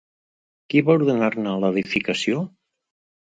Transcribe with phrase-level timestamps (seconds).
[0.73, 2.41] Qui va ordenar-ne l'edificació?